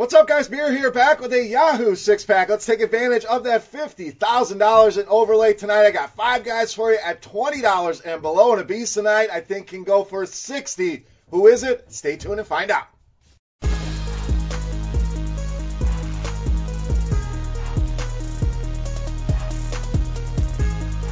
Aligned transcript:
What's 0.00 0.14
up, 0.14 0.26
guys? 0.26 0.48
Beer 0.48 0.72
here, 0.72 0.90
back 0.90 1.20
with 1.20 1.30
a 1.34 1.44
Yahoo 1.44 1.94
six 1.94 2.24
pack. 2.24 2.48
Let's 2.48 2.64
take 2.64 2.80
advantage 2.80 3.26
of 3.26 3.44
that 3.44 3.70
$50,000 3.70 4.98
in 4.98 5.06
overlay 5.08 5.52
tonight. 5.52 5.84
I 5.84 5.90
got 5.90 6.16
five 6.16 6.42
guys 6.42 6.72
for 6.72 6.90
you 6.90 6.98
at 7.04 7.20
$20 7.20 8.06
and 8.06 8.22
below, 8.22 8.52
and 8.52 8.62
a 8.62 8.64
beast 8.64 8.94
tonight 8.94 9.28
I 9.30 9.42
think 9.42 9.66
can 9.66 9.84
go 9.84 10.04
for 10.04 10.24
60 10.24 11.04
Who 11.32 11.48
is 11.48 11.64
it? 11.64 11.92
Stay 11.92 12.16
tuned 12.16 12.38
and 12.38 12.48
find 12.48 12.70
out. 12.70 12.86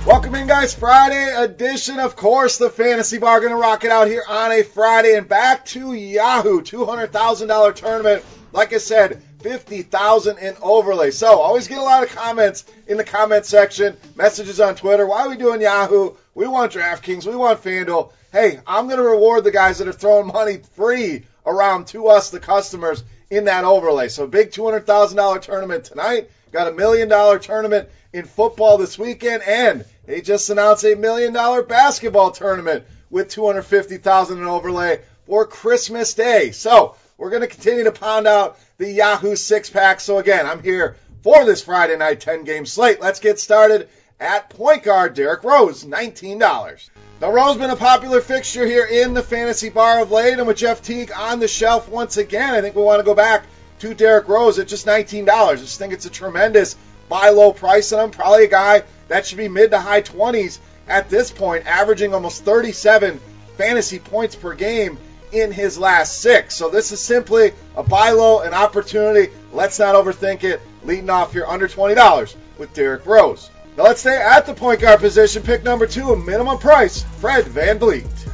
Welcome 0.06 0.34
in, 0.34 0.46
guys. 0.46 0.72
Friday 0.72 1.34
edition, 1.36 1.98
of 1.98 2.16
course, 2.16 2.56
the 2.56 2.70
Fantasy 2.70 3.18
Bar. 3.18 3.40
Going 3.40 3.52
to 3.52 3.58
rock 3.58 3.84
it 3.84 3.90
out 3.90 4.08
here 4.08 4.22
on 4.26 4.50
a 4.50 4.62
Friday 4.62 5.14
and 5.14 5.28
back 5.28 5.66
to 5.66 5.92
Yahoo 5.92 6.62
$200,000 6.62 7.74
tournament 7.74 8.24
like 8.52 8.72
I 8.72 8.78
said, 8.78 9.22
50,000 9.40 10.38
in 10.38 10.56
overlay. 10.62 11.10
So, 11.10 11.38
always 11.38 11.68
get 11.68 11.78
a 11.78 11.82
lot 11.82 12.02
of 12.02 12.14
comments 12.14 12.64
in 12.86 12.96
the 12.96 13.04
comment 13.04 13.46
section, 13.46 13.96
messages 14.16 14.60
on 14.60 14.74
Twitter. 14.74 15.06
Why 15.06 15.22
are 15.22 15.28
we 15.28 15.36
doing 15.36 15.60
Yahoo? 15.60 16.14
We 16.34 16.46
want 16.48 16.72
DraftKings. 16.72 17.26
We 17.26 17.36
want 17.36 17.62
FanDuel. 17.62 18.12
Hey, 18.32 18.60
I'm 18.66 18.86
going 18.86 18.98
to 18.98 19.04
reward 19.04 19.44
the 19.44 19.50
guys 19.50 19.78
that 19.78 19.88
are 19.88 19.92
throwing 19.92 20.26
money 20.26 20.58
free 20.74 21.24
around 21.46 21.86
to 21.88 22.08
us, 22.08 22.30
the 22.30 22.40
customers, 22.40 23.04
in 23.30 23.44
that 23.44 23.64
overlay. 23.64 24.08
So, 24.08 24.26
big 24.26 24.50
$200,000 24.50 25.42
tournament 25.42 25.84
tonight. 25.84 26.30
Got 26.50 26.68
a 26.68 26.72
million 26.72 27.08
dollar 27.08 27.38
tournament 27.38 27.88
in 28.12 28.24
football 28.24 28.78
this 28.78 28.98
weekend, 28.98 29.42
and 29.42 29.84
they 30.06 30.20
just 30.20 30.48
announced 30.50 30.84
a 30.84 30.94
million 30.94 31.32
dollar 31.32 31.62
basketball 31.62 32.30
tournament 32.30 32.84
with 33.10 33.28
250,000 33.28 34.38
in 34.38 34.44
overlay 34.44 35.00
for 35.26 35.46
Christmas 35.46 36.14
Day. 36.14 36.50
So, 36.52 36.96
we're 37.18 37.30
going 37.30 37.42
to 37.42 37.48
continue 37.48 37.84
to 37.84 37.92
pound 37.92 38.26
out 38.26 38.58
the 38.78 38.90
Yahoo 38.90 39.36
six 39.36 39.68
pack. 39.68 40.00
So 40.00 40.18
again, 40.18 40.46
I'm 40.46 40.62
here 40.62 40.96
for 41.22 41.44
this 41.44 41.62
Friday 41.62 41.96
night 41.96 42.20
10 42.20 42.44
game 42.44 42.64
slate. 42.64 43.00
Let's 43.00 43.20
get 43.20 43.40
started 43.40 43.88
at 44.20 44.48
point 44.50 44.84
guard 44.84 45.14
Derrick 45.14 45.42
Rose, 45.44 45.84
$19. 45.84 46.38
Now, 47.20 47.32
Rose 47.32 47.48
has 47.48 47.56
been 47.58 47.70
a 47.70 47.76
popular 47.76 48.20
fixture 48.20 48.64
here 48.64 48.84
in 48.84 49.12
the 49.12 49.22
fantasy 49.22 49.68
bar 49.68 50.00
of 50.00 50.12
late, 50.12 50.38
and 50.38 50.46
with 50.46 50.56
Jeff 50.56 50.80
Teague 50.80 51.10
on 51.14 51.40
the 51.40 51.48
shelf 51.48 51.88
once 51.88 52.16
again, 52.16 52.54
I 52.54 52.60
think 52.60 52.76
we 52.76 52.82
want 52.82 53.00
to 53.00 53.04
go 53.04 53.14
back 53.14 53.44
to 53.80 53.92
Derrick 53.94 54.28
Rose 54.28 54.60
at 54.60 54.68
just 54.68 54.86
$19. 54.86 55.28
I 55.28 55.56
just 55.56 55.78
think 55.78 55.92
it's 55.92 56.06
a 56.06 56.10
tremendous 56.10 56.76
buy 57.08 57.30
low 57.30 57.52
price 57.52 57.90
and 57.92 58.00
I'm 58.00 58.10
Probably 58.10 58.44
a 58.44 58.48
guy 58.48 58.84
that 59.08 59.26
should 59.26 59.38
be 59.38 59.48
mid 59.48 59.72
to 59.72 59.80
high 59.80 60.02
20s 60.02 60.58
at 60.86 61.10
this 61.10 61.30
point, 61.30 61.66
averaging 61.66 62.14
almost 62.14 62.44
37 62.44 63.20
fantasy 63.56 63.98
points 63.98 64.36
per 64.36 64.54
game 64.54 64.98
in 65.32 65.52
his 65.52 65.78
last 65.78 66.20
six. 66.20 66.54
So 66.54 66.68
this 66.68 66.92
is 66.92 67.00
simply 67.00 67.52
a 67.76 67.82
buy 67.82 68.10
low, 68.10 68.40
an 68.40 68.54
opportunity. 68.54 69.32
Let's 69.52 69.78
not 69.78 69.94
overthink 69.94 70.44
it. 70.44 70.60
Leading 70.84 71.10
off 71.10 71.32
here 71.32 71.44
under 71.46 71.68
$20 71.68 72.36
with 72.58 72.72
Derrick 72.74 73.04
Rose. 73.06 73.50
Now 73.76 73.84
let's 73.84 74.00
stay 74.00 74.16
at 74.16 74.46
the 74.46 74.54
point 74.54 74.80
guard 74.80 75.00
position. 75.00 75.42
Pick 75.42 75.62
number 75.62 75.86
two, 75.86 76.12
a 76.12 76.16
minimum 76.16 76.58
price, 76.58 77.02
Fred 77.20 77.44
Van 77.46 77.78
VanVleet. 77.78 78.28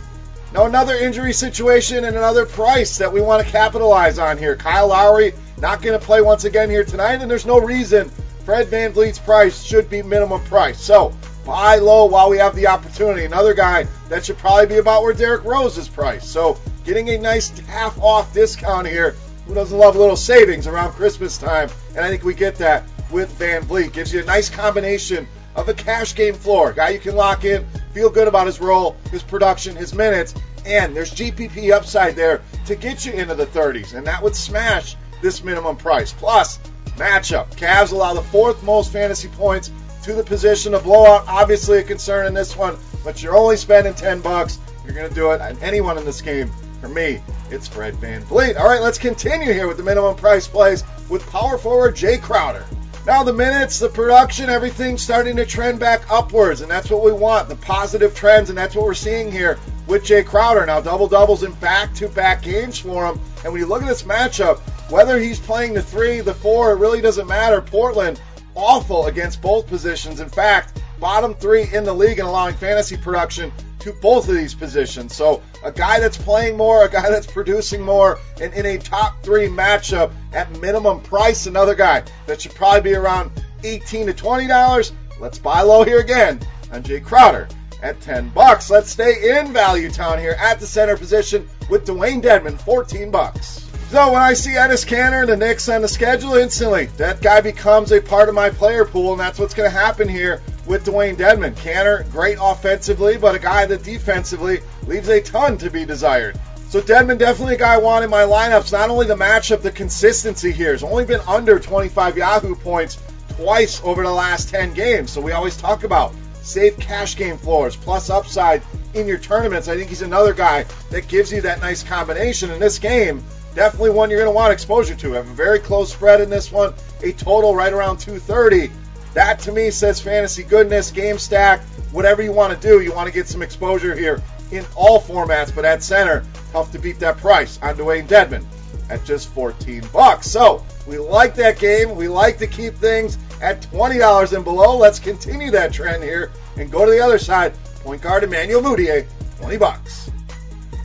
Now 0.52 0.66
another 0.66 0.94
injury 0.94 1.32
situation 1.32 2.04
and 2.04 2.16
another 2.16 2.46
price 2.46 2.98
that 2.98 3.12
we 3.12 3.20
want 3.20 3.44
to 3.44 3.52
capitalize 3.52 4.18
on 4.18 4.38
here. 4.38 4.56
Kyle 4.56 4.88
Lowry 4.88 5.34
not 5.58 5.82
going 5.82 5.98
to 5.98 6.04
play 6.04 6.22
once 6.22 6.44
again 6.44 6.70
here 6.70 6.84
tonight, 6.84 7.20
and 7.20 7.30
there's 7.30 7.46
no 7.46 7.60
reason 7.60 8.10
Fred 8.44 8.68
Van 8.68 8.92
VanVleet's 8.92 9.18
price 9.18 9.62
should 9.62 9.90
be 9.90 10.02
minimum 10.02 10.42
price. 10.44 10.80
So 10.80 11.14
buy 11.44 11.76
low 11.76 12.06
while 12.06 12.30
we 12.30 12.38
have 12.38 12.54
the 12.54 12.66
opportunity. 12.66 13.24
Another 13.24 13.54
guy 13.54 13.86
that 14.08 14.24
should 14.24 14.38
probably 14.38 14.66
be 14.66 14.78
about 14.78 15.02
where 15.02 15.12
Derrick 15.12 15.44
Rose 15.44 15.76
is 15.76 15.88
priced. 15.88 16.30
So 16.30 16.58
getting 16.84 17.08
a 17.10 17.18
nice 17.18 17.56
half 17.60 17.98
off 18.00 18.32
discount 18.32 18.86
here. 18.86 19.16
Who 19.46 19.54
doesn't 19.54 19.76
love 19.76 19.96
a 19.96 19.98
little 19.98 20.16
savings 20.16 20.66
around 20.66 20.92
Christmas 20.92 21.36
time? 21.36 21.68
And 21.90 22.00
I 22.00 22.08
think 22.08 22.24
we 22.24 22.34
get 22.34 22.56
that 22.56 22.84
with 23.10 23.38
VanVleet. 23.38 23.92
Gives 23.92 24.12
you 24.12 24.22
a 24.22 24.24
nice 24.24 24.48
combination 24.48 25.26
of 25.54 25.68
a 25.68 25.74
cash 25.74 26.14
game 26.14 26.34
floor. 26.34 26.72
Guy 26.72 26.90
you 26.90 26.98
can 26.98 27.16
lock 27.16 27.44
in, 27.44 27.66
feel 27.92 28.10
good 28.10 28.28
about 28.28 28.46
his 28.46 28.60
role, 28.60 28.96
his 29.10 29.22
production, 29.22 29.76
his 29.76 29.94
minutes, 29.94 30.34
and 30.64 30.96
there's 30.96 31.12
GPP 31.12 31.72
upside 31.72 32.16
there 32.16 32.42
to 32.66 32.74
get 32.74 33.04
you 33.04 33.12
into 33.12 33.34
the 33.34 33.46
30s. 33.46 33.94
And 33.94 34.06
that 34.06 34.22
would 34.22 34.34
smash 34.34 34.96
this 35.20 35.44
minimum 35.44 35.76
price. 35.76 36.12
Plus, 36.12 36.58
matchup. 36.96 37.50
Cavs 37.56 37.92
allow 37.92 38.14
the 38.14 38.22
fourth 38.22 38.62
most 38.62 38.92
fantasy 38.92 39.28
points 39.28 39.70
to 40.04 40.14
the 40.14 40.24
position. 40.24 40.74
A 40.74 40.80
blowout, 40.80 41.24
obviously 41.28 41.78
a 41.78 41.82
concern 41.82 42.26
in 42.26 42.34
this 42.34 42.56
one, 42.56 42.76
but 43.04 43.22
you're 43.22 43.36
only 43.36 43.56
spending 43.56 43.94
10 43.94 44.20
bucks. 44.20 44.58
You're 44.84 44.94
going 44.94 45.08
to 45.08 45.14
do 45.14 45.32
it 45.32 45.40
on 45.40 45.58
anyone 45.58 45.98
in 45.98 46.04
this 46.04 46.20
game 46.20 46.50
for 46.84 46.90
me, 46.90 47.22
it's 47.50 47.66
Fred 47.66 47.94
VanVleet. 47.94 48.58
All 48.58 48.66
right, 48.66 48.82
let's 48.82 48.98
continue 48.98 49.54
here 49.54 49.66
with 49.66 49.78
the 49.78 49.82
minimum 49.82 50.16
price 50.16 50.46
plays 50.46 50.84
with 51.08 51.26
power 51.30 51.56
forward 51.56 51.96
Jay 51.96 52.18
Crowder. 52.18 52.66
Now 53.06 53.22
the 53.22 53.32
minutes, 53.32 53.78
the 53.78 53.88
production, 53.88 54.50
everything's 54.50 55.00
starting 55.00 55.36
to 55.36 55.46
trend 55.46 55.80
back 55.80 56.10
upwards, 56.10 56.60
and 56.60 56.70
that's 56.70 56.90
what 56.90 57.02
we 57.02 57.12
want, 57.12 57.48
the 57.48 57.56
positive 57.56 58.14
trends, 58.14 58.50
and 58.50 58.58
that's 58.58 58.74
what 58.74 58.84
we're 58.84 58.92
seeing 58.92 59.32
here 59.32 59.58
with 59.86 60.04
Jay 60.04 60.22
Crowder. 60.22 60.66
Now 60.66 60.82
double 60.82 61.08
doubles 61.08 61.42
in 61.42 61.52
back-to-back 61.52 62.42
games 62.42 62.78
for 62.78 63.06
him, 63.06 63.18
and 63.44 63.52
when 63.52 63.62
you 63.62 63.66
look 63.66 63.80
at 63.80 63.88
this 63.88 64.02
matchup, 64.02 64.58
whether 64.90 65.18
he's 65.18 65.40
playing 65.40 65.72
the 65.72 65.82
three, 65.82 66.20
the 66.20 66.34
four, 66.34 66.72
it 66.72 66.76
really 66.76 67.00
doesn't 67.00 67.26
matter. 67.26 67.62
Portland, 67.62 68.20
awful 68.54 69.06
against 69.06 69.40
both 69.40 69.66
positions. 69.68 70.20
In 70.20 70.28
fact, 70.28 70.82
bottom 71.00 71.32
three 71.34 71.66
in 71.72 71.84
the 71.84 71.94
league 71.94 72.18
in 72.18 72.26
allowing 72.26 72.54
fantasy 72.54 72.98
production 72.98 73.50
to 73.84 73.92
both 73.92 74.28
of 74.30 74.34
these 74.34 74.54
positions. 74.54 75.14
So 75.14 75.42
a 75.62 75.70
guy 75.70 76.00
that's 76.00 76.16
playing 76.16 76.56
more, 76.56 76.84
a 76.84 76.88
guy 76.88 77.10
that's 77.10 77.26
producing 77.26 77.82
more, 77.82 78.18
and 78.40 78.52
in 78.54 78.64
a 78.64 78.78
top 78.78 79.22
three 79.22 79.46
matchup 79.46 80.10
at 80.32 80.50
minimum 80.58 81.02
price, 81.02 81.46
another 81.46 81.74
guy 81.74 82.02
that 82.26 82.40
should 82.40 82.54
probably 82.54 82.80
be 82.80 82.96
around 82.96 83.30
18 83.62 84.06
to 84.06 84.14
20 84.14 84.46
dollars. 84.46 84.92
Let's 85.20 85.38
buy 85.38 85.60
low 85.60 85.84
here 85.84 86.00
again 86.00 86.40
on 86.72 86.82
Jay 86.82 86.98
Crowder 86.98 87.46
at 87.82 88.00
10 88.00 88.30
bucks. 88.30 88.70
Let's 88.70 88.88
stay 88.90 89.38
in 89.38 89.52
value 89.52 89.90
town 89.90 90.18
here 90.18 90.36
at 90.38 90.60
the 90.60 90.66
center 90.66 90.96
position 90.96 91.46
with 91.68 91.86
Dwayne 91.86 92.22
Dedmon, 92.22 92.58
14 92.58 93.10
bucks. 93.10 93.70
So 93.90 94.12
when 94.12 94.22
I 94.22 94.32
see 94.32 94.52
Enes 94.52 94.90
and 94.90 95.28
the 95.28 95.36
Knicks 95.36 95.68
on 95.68 95.82
the 95.82 95.88
schedule, 95.88 96.34
instantly 96.36 96.86
that 96.96 97.20
guy 97.20 97.42
becomes 97.42 97.92
a 97.92 98.00
part 98.00 98.30
of 98.30 98.34
my 98.34 98.48
player 98.48 98.86
pool, 98.86 99.12
and 99.12 99.20
that's 99.20 99.38
what's 99.38 99.54
going 99.54 99.70
to 99.70 99.76
happen 99.76 100.08
here 100.08 100.40
with 100.66 100.86
Dwayne 100.86 101.16
Dedmon. 101.16 101.54
Kanter, 101.54 102.10
great 102.10 102.38
offensively, 102.40 103.16
but 103.16 103.34
a 103.34 103.38
guy 103.38 103.66
that 103.66 103.82
defensively 103.82 104.60
leaves 104.86 105.08
a 105.08 105.20
ton 105.20 105.58
to 105.58 105.70
be 105.70 105.84
desired. 105.84 106.38
So 106.68 106.80
Dedmon 106.80 107.18
definitely 107.18 107.54
a 107.54 107.58
guy 107.58 107.74
I 107.74 107.78
want 107.78 108.04
in 108.04 108.10
my 108.10 108.22
lineups. 108.22 108.72
Not 108.72 108.90
only 108.90 109.06
the 109.06 109.14
matchup, 109.14 109.62
the 109.62 109.70
consistency 109.70 110.50
here. 110.50 110.72
Has 110.72 110.82
only 110.82 111.04
been 111.04 111.20
under 111.28 111.58
25 111.58 112.16
Yahoo 112.16 112.56
points 112.56 112.98
twice 113.36 113.80
over 113.84 114.02
the 114.02 114.10
last 114.10 114.48
10 114.48 114.74
games. 114.74 115.10
So 115.10 115.20
we 115.20 115.32
always 115.32 115.56
talk 115.56 115.84
about 115.84 116.14
save 116.42 116.78
cash 116.78 117.16
game 117.16 117.38
floors 117.38 117.76
plus 117.76 118.10
upside 118.10 118.62
in 118.94 119.06
your 119.06 119.18
tournaments. 119.18 119.68
I 119.68 119.76
think 119.76 119.88
he's 119.88 120.02
another 120.02 120.34
guy 120.34 120.66
that 120.90 121.08
gives 121.08 121.32
you 121.32 121.40
that 121.42 121.60
nice 121.60 121.82
combination 121.82 122.50
in 122.50 122.60
this 122.60 122.78
game. 122.78 123.22
Definitely 123.54 123.90
one 123.90 124.10
you're 124.10 124.18
going 124.18 124.32
to 124.32 124.34
want 124.34 124.52
exposure 124.52 124.96
to. 124.96 125.12
Have 125.12 125.28
a 125.28 125.34
very 125.34 125.60
close 125.60 125.92
spread 125.92 126.20
in 126.20 126.28
this 126.28 126.50
one, 126.50 126.74
a 127.02 127.12
total 127.12 127.54
right 127.54 127.72
around 127.72 127.98
230. 127.98 128.70
That 129.14 129.38
to 129.40 129.52
me 129.52 129.70
says 129.70 130.00
fantasy 130.00 130.42
goodness, 130.42 130.90
game 130.90 131.18
stack, 131.18 131.62
whatever 131.92 132.20
you 132.20 132.32
want 132.32 132.52
to 132.52 132.68
do. 132.68 132.80
You 132.82 132.92
want 132.92 133.06
to 133.06 133.14
get 133.14 133.28
some 133.28 133.42
exposure 133.42 133.94
here 133.94 134.20
in 134.50 134.64
all 134.74 135.00
formats, 135.00 135.54
but 135.54 135.64
at 135.64 135.82
center, 135.82 136.24
tough 136.52 136.72
to 136.72 136.78
beat 136.78 136.98
that 136.98 137.16
price 137.18 137.58
on 137.62 137.76
Dwayne 137.76 138.06
Dedmon 138.06 138.44
at 138.90 139.04
just 139.04 139.28
14 139.30 139.82
bucks. 139.92 140.28
So 140.28 140.64
we 140.86 140.98
like 140.98 141.34
that 141.36 141.58
game. 141.58 141.94
We 141.94 142.08
like 142.08 142.38
to 142.38 142.46
keep 142.46 142.74
things 142.74 143.16
at 143.40 143.62
$20 143.62 144.32
and 144.34 144.44
below. 144.44 144.76
Let's 144.76 144.98
continue 144.98 145.50
that 145.52 145.72
trend 145.72 146.02
here 146.02 146.30
and 146.56 146.70
go 146.70 146.84
to 146.84 146.90
the 146.90 147.00
other 147.00 147.18
side. 147.18 147.54
Point 147.82 148.02
guard 148.02 148.24
Emmanuel 148.24 148.62
Mudiay, 148.62 149.06
20 149.40 149.56
bucks. 149.58 150.10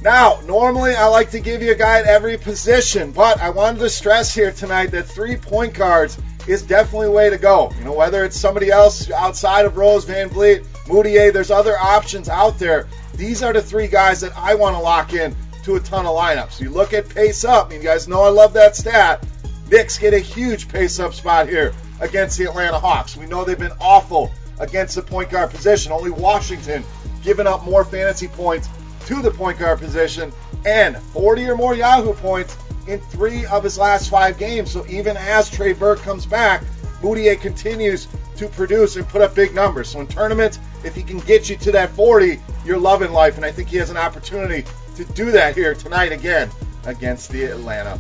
Now, 0.01 0.39
normally 0.45 0.95
I 0.95 1.07
like 1.07 1.31
to 1.31 1.39
give 1.39 1.61
you 1.61 1.71
a 1.71 1.75
guy 1.75 1.99
at 1.99 2.05
every 2.05 2.37
position, 2.37 3.11
but 3.11 3.39
I 3.41 3.49
wanted 3.49 3.79
to 3.79 3.89
stress 3.89 4.33
here 4.33 4.51
tonight 4.51 4.91
that 4.91 5.03
three 5.07 5.35
point 5.35 5.73
guards 5.73 6.17
is 6.49 6.63
definitely 6.63 7.07
a 7.07 7.11
way 7.11 7.29
to 7.29 7.37
go. 7.37 7.71
You 7.77 7.85
know, 7.85 7.93
whether 7.93 8.25
it's 8.25 8.35
somebody 8.35 8.71
else 8.71 9.11
outside 9.11 9.65
of 9.65 9.77
Rose, 9.77 10.05
VanVleet, 10.05 10.65
Mudiay, 10.87 11.31
there's 11.31 11.51
other 11.51 11.77
options 11.77 12.27
out 12.27 12.57
there. 12.57 12.87
These 13.13 13.43
are 13.43 13.53
the 13.53 13.61
three 13.61 13.87
guys 13.87 14.21
that 14.21 14.35
I 14.35 14.55
want 14.55 14.75
to 14.75 14.81
lock 14.81 15.13
in 15.13 15.35
to 15.63 15.75
a 15.75 15.79
ton 15.79 16.07
of 16.07 16.15
lineups. 16.15 16.59
You 16.59 16.71
look 16.71 16.93
at 16.93 17.07
pace 17.07 17.45
up, 17.45 17.71
you 17.71 17.77
guys 17.77 18.07
know 18.07 18.23
I 18.23 18.29
love 18.29 18.53
that 18.53 18.75
stat. 18.75 19.23
Knicks 19.69 19.99
get 19.99 20.15
a 20.15 20.19
huge 20.19 20.67
pace 20.67 20.99
up 20.99 21.13
spot 21.13 21.47
here 21.47 21.71
against 22.01 22.39
the 22.39 22.45
Atlanta 22.45 22.79
Hawks. 22.79 23.15
We 23.15 23.27
know 23.27 23.43
they've 23.43 23.59
been 23.59 23.71
awful 23.79 24.31
against 24.59 24.95
the 24.95 25.03
point 25.03 25.29
guard 25.29 25.51
position. 25.51 25.91
Only 25.91 26.09
Washington 26.09 26.83
giving 27.23 27.45
up 27.45 27.63
more 27.63 27.85
fantasy 27.85 28.27
points 28.27 28.69
to 29.05 29.21
the 29.21 29.29
point 29.29 29.59
guard 29.59 29.77
position 29.77 30.31
and 30.65 30.97
40 30.97 31.45
or 31.49 31.55
more 31.55 31.75
Yahoo 31.75 32.13
points 32.13 32.57
in 32.89 32.99
three 32.99 33.45
of 33.45 33.63
his 33.63 33.77
last 33.77 34.09
five 34.09 34.37
games. 34.37 34.71
So 34.71 34.85
even 34.87 35.15
as 35.15 35.49
Trey 35.49 35.73
Burke 35.73 35.99
comes 35.99 36.25
back, 36.25 36.63
Mudiay 37.01 37.39
continues 37.39 38.07
to 38.37 38.47
produce 38.49 38.95
and 38.95 39.07
put 39.07 39.21
up 39.21 39.35
big 39.35 39.53
numbers. 39.53 39.89
So 39.89 40.01
in 40.01 40.07
tournaments, 40.07 40.59
if 40.83 40.95
he 40.95 41.03
can 41.03 41.19
get 41.19 41.49
you 41.49 41.55
to 41.57 41.71
that 41.73 41.91
40, 41.91 42.39
you're 42.65 42.79
loving 42.79 43.11
life. 43.11 43.37
And 43.37 43.45
I 43.45 43.51
think 43.51 43.69
he 43.69 43.77
has 43.77 43.89
an 43.89 43.97
opportunity 43.97 44.65
to 44.95 45.05
do 45.13 45.31
that 45.31 45.55
here 45.55 45.75
tonight 45.75 46.11
again 46.11 46.49
against 46.85 47.31
the 47.31 47.45
Atlanta 47.45 47.99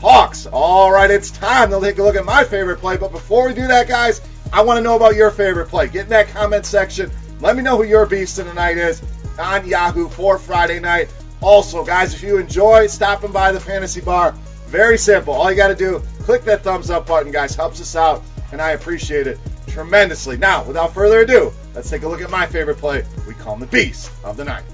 Hawks. 0.00 0.46
All 0.46 0.90
right, 0.90 1.10
it's 1.10 1.30
time 1.30 1.70
to 1.70 1.80
take 1.80 1.98
a 1.98 2.02
look 2.02 2.16
at 2.16 2.24
my 2.24 2.42
favorite 2.42 2.78
play. 2.78 2.96
But 2.96 3.12
before 3.12 3.46
we 3.46 3.54
do 3.54 3.66
that, 3.66 3.88
guys, 3.88 4.20
I 4.52 4.62
want 4.62 4.78
to 4.78 4.82
know 4.82 4.96
about 4.96 5.14
your 5.14 5.30
favorite 5.30 5.68
play. 5.68 5.88
Get 5.88 6.04
in 6.04 6.08
that 6.10 6.28
comment 6.28 6.64
section. 6.64 7.10
Let 7.40 7.56
me 7.56 7.62
know 7.62 7.76
who 7.76 7.84
your 7.84 8.06
beast 8.06 8.38
of 8.38 8.46
the 8.46 8.54
night 8.54 8.78
is 8.78 9.02
on 9.38 9.66
Yahoo 9.66 10.08
for 10.08 10.38
Friday 10.38 10.80
night. 10.80 11.12
Also, 11.42 11.84
guys, 11.84 12.14
if 12.14 12.22
you 12.22 12.38
enjoy 12.38 12.86
stopping 12.86 13.32
by 13.32 13.52
the 13.52 13.60
fantasy 13.60 14.00
bar, 14.00 14.32
very 14.66 14.98
simple. 14.98 15.34
All 15.34 15.50
you 15.50 15.56
got 15.56 15.68
to 15.68 15.74
do, 15.74 16.02
click 16.20 16.44
that 16.44 16.62
thumbs 16.62 16.90
up 16.90 17.06
button, 17.06 17.32
guys. 17.32 17.54
Helps 17.54 17.80
us 17.80 17.96
out, 17.96 18.22
and 18.52 18.60
I 18.60 18.70
appreciate 18.70 19.26
it 19.26 19.38
tremendously. 19.66 20.36
Now, 20.36 20.64
without 20.64 20.92
further 20.92 21.20
ado, 21.20 21.52
let's 21.74 21.88
take 21.88 22.02
a 22.02 22.08
look 22.08 22.20
at 22.20 22.30
my 22.30 22.46
favorite 22.46 22.78
play. 22.78 23.04
We 23.26 23.34
call 23.34 23.54
him 23.54 23.60
the 23.60 23.66
Beast 23.66 24.10
of 24.22 24.36
the 24.36 24.44
Night. 24.44 24.64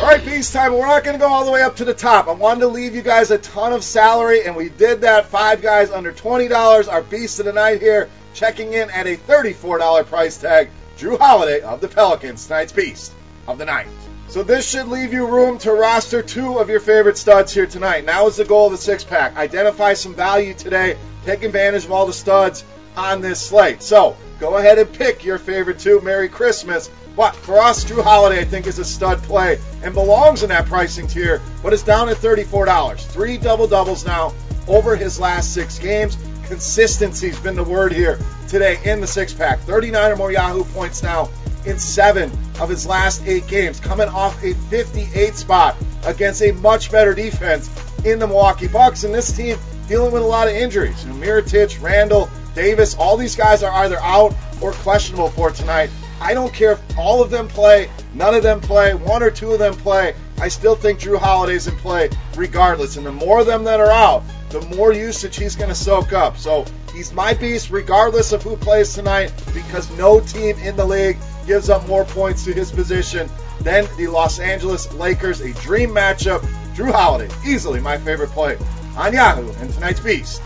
All 0.00 0.06
right, 0.06 0.24
Beast 0.24 0.54
time. 0.54 0.72
We're 0.72 0.86
not 0.86 1.04
going 1.04 1.14
to 1.14 1.20
go 1.20 1.28
all 1.28 1.44
the 1.44 1.50
way 1.50 1.62
up 1.62 1.76
to 1.76 1.84
the 1.84 1.92
top. 1.92 2.26
I 2.26 2.32
wanted 2.32 2.60
to 2.60 2.68
leave 2.68 2.94
you 2.94 3.02
guys 3.02 3.30
a 3.30 3.36
ton 3.36 3.74
of 3.74 3.84
salary, 3.84 4.46
and 4.46 4.56
we 4.56 4.70
did 4.70 5.02
that. 5.02 5.26
Five 5.26 5.60
guys 5.60 5.90
under 5.90 6.10
$20. 6.10 6.90
Our 6.90 7.02
Beast 7.02 7.38
of 7.40 7.44
the 7.44 7.52
Night 7.52 7.82
here, 7.82 8.08
checking 8.32 8.72
in 8.72 8.88
at 8.90 9.06
a 9.06 9.16
$34 9.16 10.06
price 10.06 10.38
tag. 10.38 10.70
Jrue 11.00 11.18
Holiday 11.18 11.62
of 11.62 11.80
the 11.80 11.88
Pelicans, 11.88 12.46
tonight's 12.46 12.72
Beast 12.72 13.14
of 13.48 13.56
the 13.56 13.64
Night. 13.64 13.86
So 14.28 14.42
this 14.42 14.68
should 14.68 14.86
leave 14.86 15.14
you 15.14 15.26
room 15.26 15.56
to 15.60 15.72
roster 15.72 16.22
two 16.22 16.58
of 16.58 16.68
your 16.68 16.78
favorite 16.78 17.16
studs 17.16 17.54
here 17.54 17.66
tonight. 17.66 18.04
Now 18.04 18.26
is 18.26 18.36
the 18.36 18.44
goal 18.44 18.66
of 18.66 18.72
the 18.72 18.78
six 18.78 19.02
pack. 19.02 19.34
Identify 19.34 19.94
some 19.94 20.14
value 20.14 20.52
today. 20.52 20.98
Take 21.24 21.42
advantage 21.42 21.86
of 21.86 21.92
all 21.92 22.04
the 22.04 22.12
studs 22.12 22.66
on 22.98 23.22
this 23.22 23.40
slate. 23.40 23.82
So 23.82 24.14
go 24.38 24.58
ahead 24.58 24.78
and 24.78 24.92
pick 24.92 25.24
your 25.24 25.38
favorite 25.38 25.78
two. 25.78 26.02
Merry 26.02 26.28
Christmas. 26.28 26.90
But 27.16 27.34
for 27.34 27.58
us, 27.58 27.82
Jrue 27.82 28.02
Holiday, 28.02 28.38
I 28.38 28.44
think, 28.44 28.66
is 28.66 28.78
a 28.78 28.84
stud 28.84 29.22
play 29.22 29.58
and 29.82 29.94
belongs 29.94 30.42
in 30.42 30.50
that 30.50 30.66
pricing 30.66 31.06
tier, 31.06 31.40
but 31.62 31.72
it's 31.72 31.82
down 31.82 32.10
at 32.10 32.18
$34. 32.18 33.00
Three 33.00 33.38
double 33.38 33.66
doubles 33.66 34.04
now 34.04 34.34
over 34.68 34.96
his 34.96 35.18
last 35.18 35.54
six 35.54 35.78
games. 35.78 36.18
Consistency's 36.50 37.38
been 37.38 37.54
the 37.54 37.62
word 37.62 37.92
here 37.92 38.18
today 38.48 38.76
in 38.84 39.00
the 39.00 39.06
six 39.06 39.32
pack. 39.32 39.60
39 39.60 40.10
or 40.10 40.16
more 40.16 40.32
Yahoo 40.32 40.64
points 40.64 41.00
now 41.00 41.28
in 41.64 41.78
seven 41.78 42.28
of 42.58 42.68
his 42.68 42.84
last 42.84 43.22
eight 43.24 43.46
games, 43.46 43.78
coming 43.78 44.08
off 44.08 44.42
a 44.42 44.52
58 44.54 45.36
spot 45.36 45.76
against 46.04 46.42
a 46.42 46.50
much 46.50 46.90
better 46.90 47.14
defense 47.14 47.70
in 48.04 48.18
the 48.18 48.26
Milwaukee 48.26 48.66
Bucks. 48.66 49.04
And 49.04 49.14
this 49.14 49.30
team 49.30 49.58
dealing 49.86 50.12
with 50.12 50.22
a 50.22 50.26
lot 50.26 50.48
of 50.48 50.54
injuries. 50.54 51.04
You 51.04 51.12
know, 51.12 51.24
Mirotic, 51.24 51.80
Randle, 51.80 52.28
Davis, 52.56 52.96
all 52.96 53.16
these 53.16 53.36
guys 53.36 53.62
are 53.62 53.72
either 53.84 54.00
out 54.00 54.34
or 54.60 54.72
questionable 54.72 55.28
for 55.28 55.52
tonight. 55.52 55.90
I 56.20 56.34
don't 56.34 56.52
care 56.52 56.72
if 56.72 56.98
all 56.98 57.22
of 57.22 57.30
them 57.30 57.46
play, 57.46 57.88
none 58.12 58.34
of 58.34 58.42
them 58.42 58.60
play, 58.60 58.94
one 58.94 59.22
or 59.22 59.30
two 59.30 59.52
of 59.52 59.60
them 59.60 59.74
play. 59.74 60.16
I 60.40 60.48
still 60.48 60.74
think 60.74 60.98
Jrue 60.98 61.16
Holiday's 61.16 61.68
in 61.68 61.76
play 61.76 62.10
regardless. 62.34 62.96
And 62.96 63.06
the 63.06 63.12
more 63.12 63.38
of 63.38 63.46
them 63.46 63.62
that 63.64 63.78
are 63.78 63.92
out, 63.92 64.24
the 64.50 64.60
more 64.76 64.92
usage 64.92 65.36
he's 65.36 65.56
going 65.56 65.68
to 65.68 65.74
soak 65.74 66.12
up. 66.12 66.36
So 66.36 66.64
he's 66.94 67.12
my 67.12 67.34
beast 67.34 67.70
regardless 67.70 68.32
of 68.32 68.42
who 68.42 68.56
plays 68.56 68.94
tonight 68.94 69.32
because 69.54 69.90
no 69.96 70.20
team 70.20 70.58
in 70.58 70.76
the 70.76 70.84
league 70.84 71.18
gives 71.46 71.70
up 71.70 71.86
more 71.88 72.04
points 72.04 72.44
to 72.44 72.52
his 72.52 72.70
position 72.70 73.28
than 73.60 73.86
the 73.96 74.08
Los 74.08 74.38
Angeles 74.38 74.92
Lakers. 74.94 75.40
A 75.40 75.52
dream 75.54 75.90
matchup. 75.90 76.40
Jrue 76.74 76.92
Holiday, 76.92 77.28
easily 77.44 77.80
my 77.80 77.98
favorite 77.98 78.30
play 78.30 78.56
on 78.96 79.12
Yahoo 79.12 79.52
and 79.60 79.72
tonight's 79.72 80.00
beast 80.00 80.40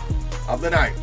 of 0.49 0.61
the 0.61 0.71
night. 0.71 0.95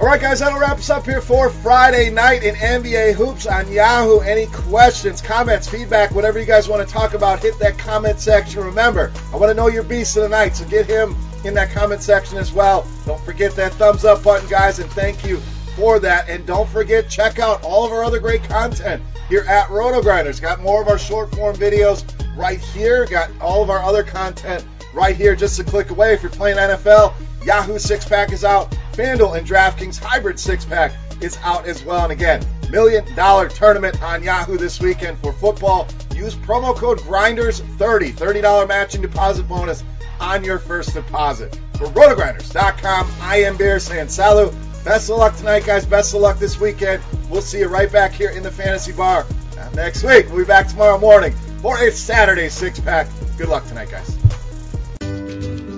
All 0.00 0.08
right, 0.08 0.20
guys, 0.20 0.40
that'll 0.40 0.58
wrap 0.58 0.78
us 0.78 0.90
up 0.90 1.04
here 1.04 1.20
for 1.20 1.48
Friday 1.48 2.10
night 2.10 2.42
in 2.42 2.56
NBA 2.56 3.14
Hoops 3.14 3.46
on 3.46 3.70
Yahoo. 3.70 4.18
Any 4.18 4.46
questions, 4.46 5.22
comments, 5.22 5.68
feedback, 5.68 6.10
whatever 6.10 6.40
you 6.40 6.44
guys 6.44 6.68
want 6.68 6.86
to 6.86 6.92
talk 6.92 7.14
about, 7.14 7.38
hit 7.38 7.56
that 7.60 7.78
comment 7.78 8.18
section. 8.18 8.64
Remember, 8.64 9.12
I 9.32 9.36
want 9.36 9.50
to 9.50 9.54
know 9.54 9.68
your 9.68 9.84
beast 9.84 10.16
of 10.16 10.24
the 10.24 10.28
night, 10.28 10.56
so 10.56 10.64
get 10.66 10.86
him 10.86 11.14
in 11.44 11.54
that 11.54 11.70
comment 11.70 12.02
section 12.02 12.38
as 12.38 12.52
well. 12.52 12.84
Don't 13.06 13.20
forget 13.20 13.54
that 13.54 13.72
thumbs 13.74 14.04
up 14.04 14.24
button, 14.24 14.48
guys, 14.48 14.80
and 14.80 14.90
thank 14.90 15.24
you 15.24 15.38
for 15.76 16.00
that. 16.00 16.28
And 16.28 16.44
don't 16.44 16.68
forget, 16.68 17.08
check 17.08 17.38
out 17.38 17.62
all 17.62 17.86
of 17.86 17.92
our 17.92 18.02
other 18.02 18.18
great 18.18 18.42
content 18.42 19.00
here 19.28 19.44
at 19.48 19.70
Roto 19.70 20.02
Grinders. 20.02 20.40
Got 20.40 20.60
more 20.60 20.82
of 20.82 20.88
our 20.88 20.98
short 20.98 21.32
form 21.36 21.54
videos 21.54 22.04
right 22.36 22.58
here. 22.58 23.06
Got 23.06 23.30
all 23.40 23.62
of 23.62 23.70
our 23.70 23.82
other 23.82 24.02
content 24.02 24.66
right 24.92 25.14
here, 25.14 25.36
just 25.36 25.60
a 25.60 25.64
click 25.64 25.90
away. 25.90 26.14
If 26.14 26.22
you're 26.22 26.32
playing 26.32 26.56
NFL, 26.56 27.14
Yahoo 27.44 27.78
six 27.78 28.04
pack 28.04 28.32
is 28.32 28.44
out. 28.44 28.76
FanDuel 28.94 29.36
and 29.38 29.46
DraftKings 29.46 29.98
hybrid 29.98 30.38
six 30.38 30.64
pack 30.64 30.92
is 31.20 31.36
out 31.42 31.66
as 31.66 31.84
well. 31.84 32.04
And 32.04 32.12
again, 32.12 32.44
million 32.70 33.04
dollar 33.14 33.48
tournament 33.48 34.00
on 34.02 34.22
Yahoo 34.22 34.56
this 34.56 34.80
weekend 34.80 35.18
for 35.18 35.32
football. 35.32 35.88
Use 36.14 36.34
promo 36.36 36.76
code 36.76 36.98
GRINDERS30, 37.00 38.12
$30 38.12 38.68
matching 38.68 39.02
deposit 39.02 39.48
bonus 39.48 39.82
on 40.20 40.44
your 40.44 40.58
first 40.58 40.94
deposit. 40.94 41.58
For 41.76 41.86
rotogrinders.com, 41.86 43.10
I 43.20 43.42
am 43.42 43.56
Beer 43.56 43.80
saying 43.80 44.08
salut. 44.08 44.54
Best 44.84 45.10
of 45.10 45.16
luck 45.16 45.34
tonight, 45.36 45.64
guys. 45.64 45.84
Best 45.86 46.14
of 46.14 46.20
luck 46.20 46.38
this 46.38 46.60
weekend. 46.60 47.02
We'll 47.28 47.42
see 47.42 47.58
you 47.60 47.68
right 47.68 47.90
back 47.90 48.12
here 48.12 48.30
in 48.30 48.42
the 48.42 48.50
fantasy 48.50 48.92
bar 48.92 49.26
next 49.74 50.04
week. 50.04 50.26
We'll 50.28 50.38
be 50.38 50.44
back 50.44 50.68
tomorrow 50.68 50.98
morning 50.98 51.32
for 51.62 51.76
a 51.78 51.90
Saturday 51.90 52.48
six 52.48 52.78
pack. 52.78 53.08
Good 53.36 53.48
luck 53.48 53.66
tonight, 53.66 53.90
guys. 53.90 54.16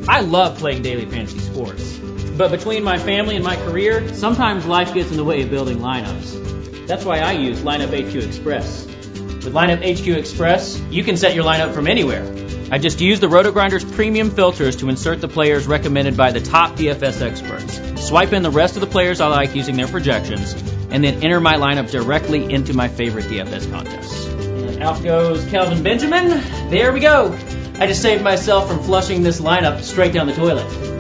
I 0.09 0.21
love 0.21 0.59
playing 0.59 0.83
daily 0.83 1.07
fantasy 1.07 1.39
sports. 1.39 1.99
But 2.37 2.51
between 2.51 2.85
my 2.85 2.99
family 2.99 3.37
and 3.37 3.45
my 3.45 3.57
career, 3.57 4.13
sometimes 4.15 4.67
life 4.67 4.93
gets 4.93 5.11
in 5.11 5.17
the 5.17 5.25
way 5.25 5.43
of 5.43 5.51
building 5.51 5.79
lineups. 5.79 6.87
That's 6.87 7.05
why 7.05 7.21
I 7.21 7.33
use 7.33 7.61
Lineup 7.61 7.89
HQ 7.89 8.15
Express. 8.15 8.85
With 8.85 9.55
Lineup 9.55 9.79
HQ 9.79 10.07
Express, 10.09 10.79
you 10.91 11.03
can 11.03 11.17
set 11.17 11.35
your 11.35 11.45
lineup 11.45 11.73
from 11.73 11.87
anywhere. 11.87 12.25
I 12.71 12.79
just 12.79 13.01
use 13.01 13.21
the 13.21 13.29
RotoGrinders 13.29 13.91
premium 13.95 14.31
filters 14.31 14.77
to 14.77 14.89
insert 14.91 15.23
the 15.23 15.29
players 15.29 15.67
recommended 15.67 16.17
by 16.17 16.33
the 16.33 16.41
top 16.41 16.77
DFS 16.77 17.23
experts. 17.23 18.07
Swipe 18.07 18.35
in 18.35 18.43
the 18.43 18.51
rest 18.51 18.75
of 18.77 18.83
the 18.83 18.87
players 18.87 19.21
I 19.21 19.29
like 19.29 19.55
using 19.55 19.77
their 19.77 19.89
projections, 19.89 20.53
and 20.91 21.03
then 21.03 21.23
enter 21.23 21.41
my 21.41 21.55
lineup 21.55 21.91
directly 21.91 22.53
into 22.53 22.75
my 22.75 22.89
favorite 22.89 23.27
DFS 23.27 23.71
contests. 23.71 24.27
And 24.27 24.83
out 24.83 25.03
goes 25.03 25.47
Kelvin 25.47 25.83
Benjamin. 25.83 26.29
There 26.69 26.93
we 26.93 27.01
go. 27.01 27.33
I 27.79 27.87
just 27.87 28.03
saved 28.03 28.23
myself 28.23 28.69
from 28.69 28.83
flushing 28.83 29.23
this 29.23 29.41
lineup 29.41 29.81
straight 29.81 30.13
down 30.13 30.27
the 30.27 30.35
toilet. 30.35 30.96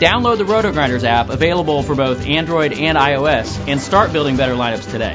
Download 0.00 0.38
the 0.38 0.44
RotoGrinders 0.44 1.04
app, 1.04 1.28
available 1.28 1.84
for 1.84 1.94
both 1.94 2.26
Android 2.26 2.72
and 2.72 2.98
iOS, 2.98 3.68
and 3.68 3.80
start 3.80 4.12
building 4.12 4.36
better 4.36 4.54
lineups 4.54 4.90
today. 4.90 5.14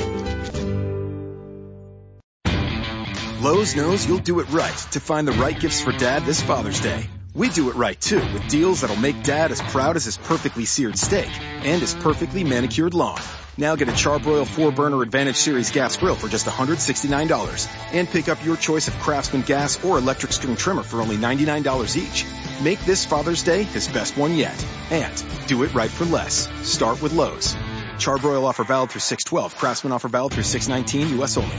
Lowe's 3.41 3.75
knows 3.75 4.07
you'll 4.07 4.19
do 4.19 4.39
it 4.39 4.50
right 4.50 4.77
to 4.91 5.00
find 5.00 5.27
the 5.27 5.33
right 5.33 5.59
gifts 5.59 5.81
for 5.81 5.91
dad 5.91 6.24
this 6.24 6.41
Father's 6.41 6.79
Day. 6.79 7.09
We 7.33 7.50
do 7.50 7.69
it 7.69 7.75
right 7.75 8.00
too 8.00 8.19
with 8.33 8.48
deals 8.48 8.81
that'll 8.81 8.95
make 8.95 9.21
dad 9.24 9.51
as 9.51 9.62
proud 9.62 9.95
as 9.95 10.05
his 10.05 10.17
perfectly 10.17 10.65
seared 10.65 10.98
steak 10.98 11.29
and 11.63 11.81
his 11.81 11.93
perfectly 11.93 12.43
manicured 12.43 12.93
lawn. 12.93 13.21
Now 13.60 13.75
get 13.75 13.89
a 13.89 13.92
Charbroil 13.92 14.46
4-burner 14.46 15.01
Advantage 15.01 15.36
Series 15.36 15.70
gas 15.70 15.98
grill 15.98 16.16
for 16.16 16.30
just 16.30 16.46
$169 16.46 17.68
and 17.92 18.08
pick 18.08 18.30
up 18.30 18.42
your 18.46 18.56
choice 18.56 18.88
of 18.88 18.98
Craftsman 19.00 19.42
gas 19.42 19.84
or 19.84 19.98
electric 19.98 20.32
string 20.32 20.56
trimmer 20.56 20.82
for 20.82 21.01
only 21.01 21.18
$99 21.18 21.98
each. 21.98 22.25
Make 22.63 22.80
this 22.86 23.04
Father's 23.04 23.44
Day 23.44 23.63
his 23.63 23.89
best 23.89 24.16
one 24.16 24.34
yet. 24.36 24.66
And 24.92 25.12
do 25.48 25.63
it 25.63 25.74
right 25.74 25.89
for 25.89 26.06
less. 26.06 26.48
Start 26.66 27.01
with 27.01 27.12
Lowe's. 27.12 27.54
Charbroil 27.98 28.46
offer 28.46 28.63
valid 28.63 28.92
through 28.92 29.01
612. 29.01 29.58
Craftsman 29.58 29.92
offer 29.92 30.08
valid 30.08 30.32
through 30.32 30.44
619 30.44 31.20
US 31.20 31.36
only. 31.36 31.58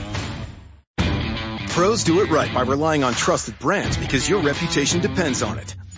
Pros 1.68 2.02
do 2.02 2.22
it 2.22 2.30
right 2.30 2.52
by 2.54 2.62
relying 2.62 3.04
on 3.04 3.12
trusted 3.12 3.58
brands 3.58 3.98
because 3.98 4.26
your 4.26 4.40
reputation 4.40 5.02
depends 5.02 5.42
on 5.42 5.58
it. 5.58 5.76